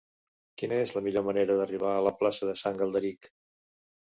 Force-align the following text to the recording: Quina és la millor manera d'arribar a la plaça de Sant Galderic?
Quina 0.61 0.79
és 0.85 0.93
la 0.95 1.03
millor 1.07 1.25
manera 1.27 1.57
d'arribar 1.59 1.91
a 1.99 2.01
la 2.09 2.15
plaça 2.23 2.51
de 2.51 2.59
Sant 2.63 2.81
Galderic? 2.81 3.31